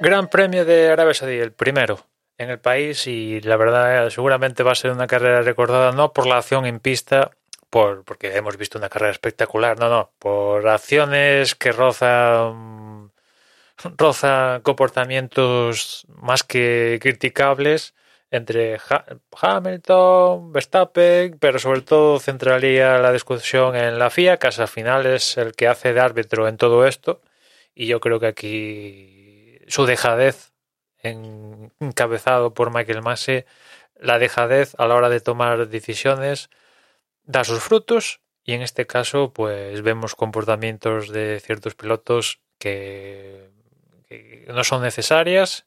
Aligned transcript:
Gran 0.00 0.28
Premio 0.28 0.64
de 0.64 0.90
Arabia 0.90 1.14
Saudí, 1.14 1.38
el 1.38 1.52
primero 1.52 2.06
en 2.38 2.50
el 2.50 2.58
país 2.58 3.06
y 3.06 3.40
la 3.40 3.56
verdad 3.56 4.10
seguramente 4.10 4.62
va 4.62 4.72
a 4.72 4.74
ser 4.74 4.90
una 4.90 5.06
carrera 5.06 5.40
recordada 5.42 5.92
no 5.92 6.12
por 6.12 6.26
la 6.26 6.36
acción 6.38 6.66
en 6.66 6.80
pista, 6.80 7.30
por 7.70 8.04
porque 8.04 8.36
hemos 8.36 8.56
visto 8.58 8.78
una 8.78 8.90
carrera 8.90 9.12
espectacular, 9.12 9.78
no, 9.78 9.88
no, 9.88 10.12
por 10.18 10.68
acciones 10.68 11.54
que 11.54 11.72
rozan 11.72 13.12
rozan 13.98 14.60
comportamientos 14.62 16.06
más 16.08 16.42
que 16.42 16.98
criticables 17.00 17.94
entre 18.30 18.78
Hamilton, 19.40 20.52
Verstappen, 20.52 21.38
pero 21.38 21.58
sobre 21.58 21.82
todo 21.82 22.18
centraría 22.20 22.98
la 22.98 23.12
discusión 23.12 23.76
en 23.76 23.98
la 23.98 24.10
FIA, 24.10 24.38
que 24.38 24.48
al 24.48 24.68
final 24.68 25.06
es 25.06 25.38
el 25.38 25.52
que 25.54 25.68
hace 25.68 25.92
de 25.92 26.00
árbitro 26.00 26.48
en 26.48 26.56
todo 26.56 26.86
esto. 26.86 27.22
Y 27.74 27.86
yo 27.86 28.00
creo 28.00 28.20
que 28.20 28.26
aquí 28.26 29.26
su 29.66 29.86
dejadez, 29.86 30.52
encabezado 31.02 32.54
por 32.54 32.74
Michael 32.74 33.02
Massey, 33.02 33.44
la 33.94 34.18
dejadez 34.18 34.74
a 34.78 34.86
la 34.86 34.94
hora 34.94 35.08
de 35.08 35.20
tomar 35.20 35.68
decisiones 35.68 36.50
da 37.24 37.44
sus 37.44 37.62
frutos 37.62 38.20
y 38.44 38.52
en 38.52 38.62
este 38.62 38.86
caso 38.86 39.32
pues 39.32 39.82
vemos 39.82 40.14
comportamientos 40.14 41.08
de 41.10 41.40
ciertos 41.40 41.74
pilotos 41.74 42.40
que, 42.58 43.50
no 44.48 44.62
son 44.62 44.82
necesarias 44.82 45.66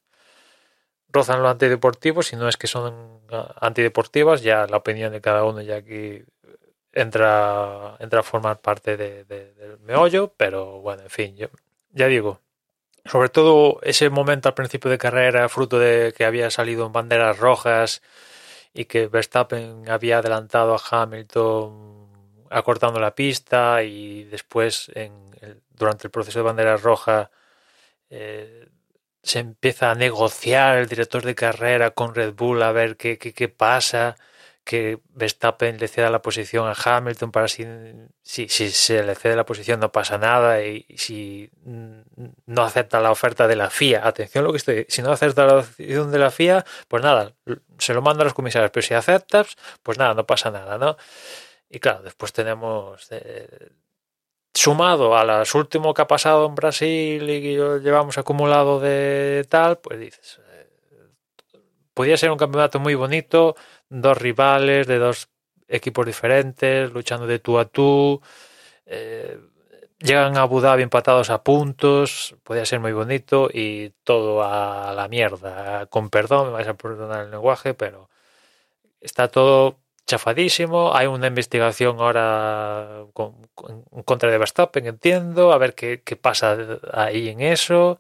rozan 1.10 1.42
lo 1.42 1.50
antideportivo, 1.50 2.22
si 2.24 2.36
no 2.36 2.48
es 2.48 2.56
que 2.56 2.68
son 2.68 3.22
antideportivas, 3.60 4.42
ya 4.42 4.68
la 4.68 4.78
opinión 4.78 5.12
de 5.12 5.22
cada 5.22 5.44
uno 5.44 5.62
ya 5.62 5.78
aquí 5.78 6.24
entra, 6.94 7.98
entra 8.00 8.20
a 8.20 8.24
formar 8.24 8.62
parte 8.62 8.96
de, 8.96 9.26
del 9.26 9.80
meollo, 9.80 10.34
pero 10.38 10.82
bueno, 10.82 11.04
en 11.04 11.10
fin, 11.10 11.36
yo 11.36 11.48
ya 11.92 12.08
digo, 12.08 12.42
sobre 13.06 13.30
todo 13.30 13.80
ese 13.84 14.10
momento 14.10 14.50
al 14.50 14.56
principio 14.56 14.92
de 14.92 14.98
carrera, 14.98 15.50
fruto 15.50 15.80
de 15.80 16.14
que 16.16 16.26
había 16.26 16.52
salido 16.52 16.86
en 16.86 16.94
banderas 16.94 17.40
rojas 17.40 18.02
y 18.74 18.86
que 18.86 19.08
Verstappen 19.08 19.90
había 19.90 20.20
adelantado 20.20 20.76
a 20.76 21.04
Hamilton 21.04 22.08
acortando 22.50 23.00
la 23.00 23.16
pista 23.16 23.84
y 23.84 24.24
después 24.26 24.92
en 24.96 25.30
durante 25.80 26.08
el 26.08 26.12
proceso 26.12 26.40
de 26.40 26.44
banderas 26.44 26.84
rojas 26.84 27.30
eh, 28.10 28.68
se 29.24 29.40
empieza 29.40 29.92
a 29.92 29.96
negociar 29.96 30.78
el 30.78 30.88
director 30.88 31.24
de 31.24 31.36
carrera 31.36 31.92
con 31.92 32.14
Red 32.16 32.34
Bull 32.34 32.62
a 32.62 32.72
ver 32.72 32.98
qué, 32.98 33.18
qué, 33.18 33.34
qué 33.34 33.50
pasa, 33.50 34.16
que 34.70 35.00
Verstappen 35.16 35.80
le 35.80 35.88
ceda 35.88 36.12
la 36.12 36.22
posición 36.22 36.68
a 36.68 36.76
Hamilton 36.76 37.32
para 37.32 37.48
si, 37.48 37.66
si, 38.22 38.48
se 38.48 39.02
le 39.02 39.16
cede 39.16 39.36
la 39.36 39.44
posición 39.44 39.80
no 39.80 39.92
pasa 39.92 40.20
nada 40.20 40.64
y, 40.64 40.86
si 40.96 41.50
no 42.46 42.62
acepta 42.62 43.00
la 43.00 43.10
oferta 43.10 43.48
de 43.48 43.56
la 43.56 43.72
FIA, 43.72 44.08
atención 44.08 44.44
lo 44.44 44.52
que 44.52 44.58
estoy, 44.58 44.86
si 44.88 45.02
no 45.02 45.12
acepta 45.12 45.48
la 45.48 45.56
opción 45.58 46.12
de 46.12 46.20
la 46.20 46.30
FIA, 46.30 46.64
pues 46.88 47.02
nada, 47.02 47.34
se 47.80 47.96
lo 47.96 48.04
manda 48.04 48.22
a 48.22 48.26
los 48.26 48.36
comisarios, 48.36 48.70
pero 48.70 48.86
si 48.86 48.94
aceptas, 48.94 49.56
pues 49.82 49.98
nada, 49.98 50.14
no 50.14 50.28
pasa 50.28 50.52
nada, 50.52 50.78
¿no? 50.78 50.98
Y 51.68 51.80
claro, 51.80 52.04
después 52.04 52.32
tenemos 52.32 53.08
eh, 53.10 53.72
sumado 54.54 55.18
a 55.18 55.26
las 55.26 55.56
último 55.56 55.96
que 55.96 56.04
ha 56.04 56.08
pasado 56.08 56.46
en 56.46 56.54
Brasil 56.54 57.28
y 57.28 57.42
que 57.42 57.80
llevamos 57.82 58.20
acumulado 58.20 58.80
de 58.80 59.48
tal, 59.50 59.80
pues 59.80 60.00
dices, 60.00 60.40
eh, 60.52 60.70
podía 61.96 62.18
ser 62.18 62.30
un 62.30 62.38
campeonato 62.38 62.80
muy 62.80 62.94
bonito, 62.94 63.56
dos 63.90 64.18
rivales 64.18 64.88
de 64.88 65.00
dos 65.00 65.30
equipos 65.68 66.06
diferentes, 66.06 66.92
luchando 66.92 67.28
de 67.28 67.40
tú 67.40 67.60
a 67.60 67.66
tú, 67.66 68.22
eh, 68.86 69.40
llegan 70.00 70.38
a 70.38 70.42
Abu 70.44 70.66
empatados 70.66 71.30
a 71.30 71.44
puntos, 71.44 72.36
podía 72.44 72.66
ser 72.66 72.80
muy 72.80 72.94
bonito 72.94 73.50
y 73.54 73.92
todo 74.04 74.44
a 74.44 74.94
la 74.94 75.08
mierda, 75.08 75.86
con 75.88 76.10
perdón, 76.10 76.48
me 76.48 76.54
vais 76.54 76.68
a 76.68 76.76
perdonar 76.76 77.26
el 77.26 77.32
lenguaje, 77.32 77.74
pero 77.74 78.10
está 79.02 79.30
todo 79.30 79.80
chafadísimo. 80.06 80.96
Hay 80.96 81.08
una 81.08 81.28
investigación 81.28 82.00
ahora 82.00 83.06
con, 83.14 83.36
en 83.92 84.04
contra 84.04 84.32
de 84.32 84.38
Verstappen, 84.38 84.86
entiendo, 84.88 85.54
a 85.54 85.58
ver 85.58 85.76
qué, 85.76 86.02
qué 86.04 86.16
pasa 86.16 86.58
ahí 86.94 87.30
en 87.30 87.42
eso. 87.42 88.00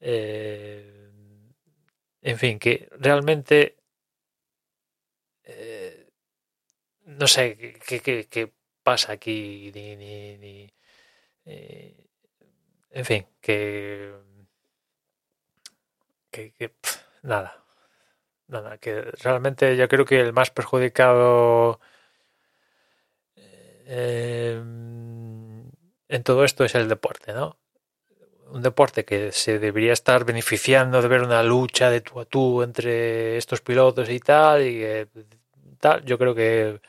Eh, 0.00 1.10
en 2.22 2.38
fin, 2.38 2.58
que 2.58 2.88
realmente 2.98 3.76
eh, 5.44 6.08
no 7.18 7.26
sé 7.26 7.56
qué, 7.86 8.00
qué, 8.00 8.26
qué, 8.28 8.52
pasa 8.82 9.12
aquí, 9.12 9.70
ni, 9.74 9.96
ni, 9.96 10.38
ni 10.38 10.72
eh, 11.44 12.06
en 12.90 13.04
fin, 13.04 13.26
que, 13.40 14.14
que, 16.30 16.52
que 16.52 16.74
nada 17.22 17.64
nada, 18.48 18.78
que 18.78 19.02
realmente 19.22 19.76
yo 19.76 19.88
creo 19.88 20.04
que 20.04 20.20
el 20.20 20.32
más 20.32 20.50
perjudicado 20.50 21.80
eh, 23.90 24.60
en 26.08 26.22
todo 26.24 26.44
esto 26.44 26.64
es 26.64 26.74
el 26.74 26.88
deporte, 26.88 27.32
¿no? 27.32 27.58
Un 28.50 28.62
deporte 28.62 29.04
que 29.04 29.32
se 29.32 29.58
debería 29.58 29.92
estar 29.92 30.24
beneficiando 30.24 31.02
de 31.02 31.08
ver 31.08 31.22
una 31.22 31.42
lucha 31.42 31.90
de 31.90 32.00
tú 32.00 32.20
a 32.20 32.24
tú 32.24 32.62
entre 32.62 33.36
estos 33.36 33.60
pilotos 33.60 34.08
y 34.10 34.20
tal, 34.20 34.62
y 34.62 34.82
eh, 34.84 35.06
tal, 35.80 36.04
yo 36.04 36.18
creo 36.18 36.34
que 36.34 36.80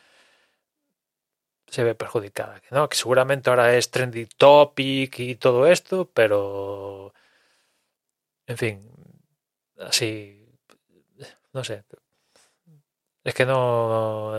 se 1.69 1.83
ve 1.83 1.95
perjudicada, 1.95 2.61
¿no? 2.71 2.89
Que 2.89 2.97
seguramente 2.97 3.49
ahora 3.49 3.75
es 3.75 3.91
trendy 3.91 4.25
topic 4.25 5.19
y 5.19 5.35
todo 5.35 5.67
esto, 5.67 6.09
pero 6.13 7.13
en 8.47 8.57
fin, 8.57 8.91
así 9.77 10.39
no 11.53 11.63
sé. 11.63 11.83
Es 13.23 13.33
que 13.33 13.45
no. 13.45 14.33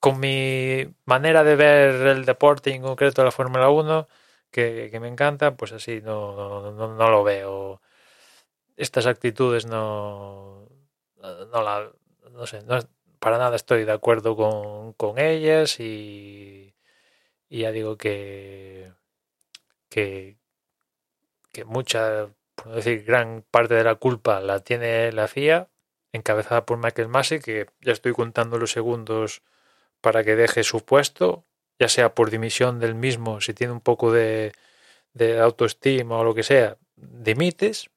Con 0.00 0.18
mi 0.20 0.94
manera 1.04 1.44
de 1.44 1.56
ver 1.56 1.94
el 2.06 2.24
deporte, 2.24 2.74
en 2.74 2.82
concreto 2.82 3.24
la 3.24 3.30
Fórmula 3.30 3.70
1, 3.70 4.08
que, 4.50 4.96
me 5.00 5.08
encanta, 5.08 5.56
pues 5.56 5.72
así 5.72 6.00
no, 6.02 6.72
no, 6.72 6.94
no, 6.94 7.10
lo 7.10 7.24
veo. 7.24 7.80
Estas 8.76 9.06
actitudes 9.06 9.66
no. 9.66 10.68
No 11.16 11.62
la. 11.62 11.90
No 12.32 12.46
sé, 12.46 12.62
para 13.20 13.38
nada 13.38 13.56
estoy 13.56 13.84
de 13.84 13.92
acuerdo 13.92 14.36
con, 14.36 14.94
con 14.94 15.18
ellas 15.18 15.78
y, 15.80 16.74
ya 17.50 17.72
digo 17.72 17.96
que. 17.96 18.92
que, 19.88 20.38
mucha, 21.66 22.28
por 22.54 22.74
decir, 22.74 23.04
gran 23.04 23.44
parte 23.50 23.74
de 23.74 23.84
la 23.84 23.96
culpa 23.96 24.40
la 24.40 24.60
tiene 24.60 25.12
la 25.12 25.28
FIA 25.28 25.68
encabezada 26.12 26.66
por 26.66 26.78
Michael 26.78 27.08
Massey, 27.08 27.40
que 27.40 27.66
ya 27.80 27.92
estoy 27.92 28.12
contando 28.12 28.58
los 28.58 28.72
segundos 28.72 29.42
para 30.00 30.24
que 30.24 30.36
deje 30.36 30.64
su 30.64 30.84
puesto, 30.84 31.44
ya 31.78 31.88
sea 31.88 32.14
por 32.14 32.30
dimisión 32.30 32.80
del 32.80 32.94
mismo, 32.94 33.40
si 33.40 33.54
tiene 33.54 33.72
un 33.72 33.80
poco 33.80 34.12
de, 34.12 34.52
de 35.14 35.40
autoestima 35.40 36.18
o 36.18 36.24
lo 36.24 36.34
que 36.34 36.42
sea, 36.42 36.78
dimites. 36.96 37.90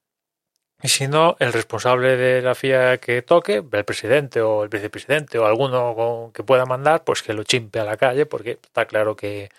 Y 0.83 0.89
si 0.89 1.07
no, 1.07 1.37
el 1.39 1.53
responsable 1.53 2.17
de 2.17 2.41
la 2.41 2.55
FIA 2.55 2.97
que 2.97 3.21
toque, 3.21 3.63
el 3.71 3.85
presidente 3.85 4.41
o 4.41 4.63
el 4.63 4.69
vicepresidente 4.69 5.39
o 5.39 5.45
alguno 5.45 6.31
que 6.33 6.43
pueda 6.43 6.65
mandar, 6.65 7.05
pues 7.05 7.23
que 7.23 7.33
lo 7.33 7.43
chimpe 7.43 7.79
a 7.79 7.85
la 7.85 7.95
calle, 7.95 8.25
porque 8.25 8.59
está 8.61 8.85
claro 8.85 9.15
que 9.15 9.49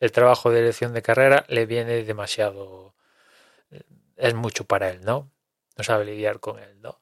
el 0.00 0.12
trabajo 0.12 0.50
de 0.50 0.60
elección 0.60 0.92
de 0.92 1.00
carrera 1.02 1.46
le 1.48 1.64
viene 1.64 2.04
demasiado. 2.04 2.94
es 4.16 4.34
mucho 4.34 4.64
para 4.64 4.90
él, 4.90 5.00
¿no? 5.04 5.30
No 5.76 5.84
sabe 5.84 6.04
lidiar 6.04 6.40
con 6.40 6.58
él, 6.58 6.80
¿no? 6.82 7.00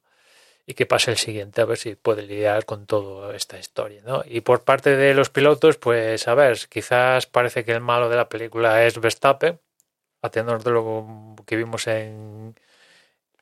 y 0.65 0.75
que 0.75 0.85
pase 0.85 1.11
el 1.11 1.17
siguiente 1.17 1.61
a 1.61 1.65
ver 1.65 1.77
si 1.77 1.95
puede 1.95 2.23
lidiar 2.23 2.65
con 2.65 2.85
toda 2.85 3.35
esta 3.35 3.59
historia, 3.59 4.01
¿no? 4.05 4.23
Y 4.25 4.41
por 4.41 4.63
parte 4.63 4.95
de 4.95 5.13
los 5.13 5.29
pilotos, 5.29 5.77
pues 5.77 6.27
a 6.27 6.35
ver, 6.35 6.57
quizás 6.69 7.25
parece 7.25 7.65
que 7.65 7.73
el 7.73 7.81
malo 7.81 8.09
de 8.09 8.15
la 8.15 8.29
película 8.29 8.85
es 8.85 8.99
Verstappen, 8.99 9.59
a 10.21 10.29
tenor 10.29 10.63
de 10.63 10.71
lo 10.71 11.35
que 11.45 11.57
vimos 11.57 11.87
en, 11.87 12.55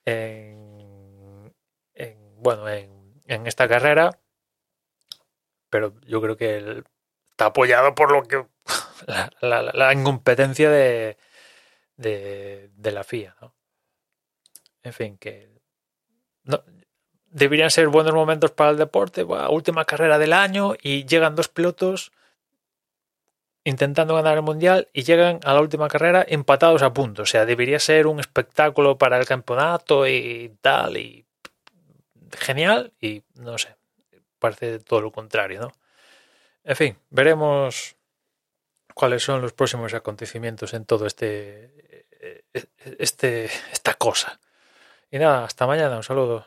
en, 0.06 1.54
en 1.94 2.42
bueno, 2.42 2.68
en, 2.70 3.48
esta 3.48 3.68
carrera, 3.68 4.20
pero 5.70 5.94
yo 6.02 6.22
creo 6.22 6.36
que 6.36 6.58
él 6.58 6.84
está 7.32 7.46
apoyado 7.46 7.96
por 7.96 8.12
lo 8.12 8.24
que 8.24 8.46
la, 9.42 9.94
incompetencia 9.94 10.70
de, 10.70 11.18
de, 11.96 12.92
la 12.92 13.04
FIA, 13.04 13.36
¿no? 13.42 13.54
En 14.84 14.94
fin, 14.94 15.18
que 15.18 15.50
deberían 17.28 17.72
ser 17.72 17.88
buenos 17.88 18.14
momentos 18.14 18.52
para 18.52 18.72
el 18.72 18.78
deporte. 18.78 19.24
Última 19.24 19.86
carrera 19.86 20.18
del 20.18 20.34
año 20.34 20.74
y 20.82 21.06
llegan 21.06 21.36
dos 21.36 21.48
pilotos 21.48 22.12
intentando 23.64 24.16
ganar 24.16 24.38
el 24.38 24.44
mundial 24.44 24.90
y 24.94 25.04
llegan 25.04 25.40
a 25.44 25.54
la 25.54 25.62
última 25.62 25.88
carrera 25.88 26.26
empatados 26.28 26.82
a 26.82 26.94
punto. 26.94 27.24
O 27.24 27.26
sea, 27.26 27.46
debería 27.46 27.80
ser 27.80 28.08
un 28.08 28.20
espectáculo 28.20 28.98
para 28.98 29.18
el 29.20 29.26
campeonato 29.26 30.08
y 30.08 30.56
tal. 30.62 30.98
Y 30.98 31.26
genial. 32.38 32.94
Y 33.00 33.24
no 33.36 33.58
sé, 33.58 33.76
parece 34.40 34.80
todo 34.80 35.02
lo 35.02 35.12
contrario, 35.12 35.62
¿no? 35.62 35.72
En 36.64 36.76
fin, 36.76 36.98
veremos 37.10 37.96
cuáles 38.94 39.24
son 39.24 39.42
los 39.42 39.54
próximos 39.54 39.94
acontecimientos 39.94 40.74
en 40.74 40.86
todo 40.86 41.08
este, 41.08 42.06
este 43.00 43.46
esta 43.72 43.94
cosa 43.96 44.40
Y 45.12 45.18
nada, 45.20 45.46
hasta 45.46 45.68
mañana, 45.68 45.98
un 45.98 46.04
saludo. 46.04 46.46